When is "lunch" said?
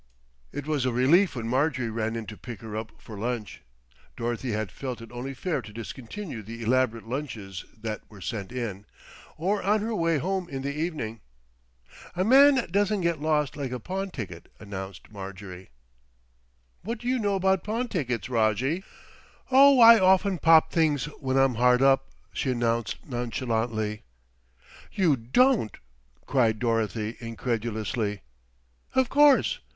3.19-3.61